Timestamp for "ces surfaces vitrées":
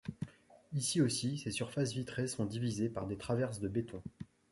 1.37-2.25